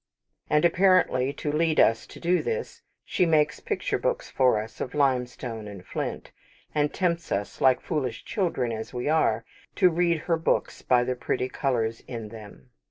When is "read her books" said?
9.91-10.81